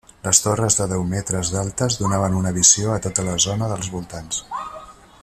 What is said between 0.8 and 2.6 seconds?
deu metres d'altes donaven una